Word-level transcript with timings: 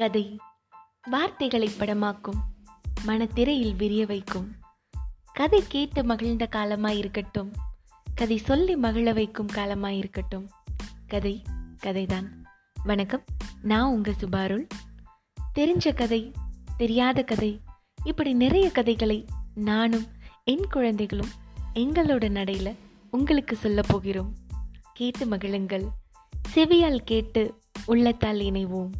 கதை. 0.00 0.36
வார்த்தைகளை 1.10 1.68
படமாக்கும். 1.68 2.40
மனத்திரையில் 3.04 3.74
விரிய 3.74 4.06
வைக்கும். 4.06 4.52
கதை 5.32 5.62
கேட்டு 5.68 6.04
மகிழ்ந்த 6.04 6.46
காலமாய் 6.46 6.98
இருக்கட்டும் 6.98 7.52
கதை 8.14 8.36
சொல்லி 8.36 8.76
மகிழ 8.76 9.12
வைக்கும் 9.12 9.46
காலமாய் 9.46 9.98
இருக்கட்டும் 9.98 10.50
கதை 11.06 11.42
கதைதான். 11.82 12.28
வணக்கம் 12.84 13.24
நான் 13.62 13.92
உங்க 13.92 14.10
சுபாருள் 14.10 14.68
தெரிஞ்ச 15.54 15.94
கதை 15.94 16.32
தெரியாத 16.76 17.22
கதை 17.22 17.60
இப்படி 18.04 18.32
நிறைய 18.32 18.70
கதைகளை 18.70 19.24
நானும் 19.54 20.06
என் 20.44 20.66
குழந்தைகளும் 20.70 21.30
எங்களோட 21.74 22.30
நடையில் 22.30 22.76
உங்களுக்கு 23.10 23.56
சொல்ல 23.56 23.80
போகிறோம். 23.80 24.34
கேட்டு 24.92 25.26
மகிழுங்கள். 25.26 25.88
செவியால் 26.54 27.04
கேட்டு 27.04 27.58
உள்ளத்தால் 27.86 28.38
இணைவோம். 28.38 28.90